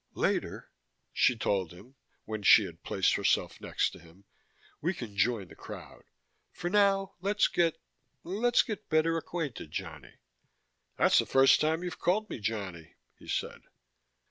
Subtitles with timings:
[0.15, 0.71] "Later,"
[1.13, 1.93] she told him,
[2.25, 4.25] when she had placed herself next to him,
[4.81, 6.05] "we can join the crowd.
[6.51, 7.77] For now, let's get
[8.23, 9.69] let's get better acquainted.
[9.69, 10.15] Johnny."
[10.97, 13.61] "That's the first time you've called me Johnny," he said.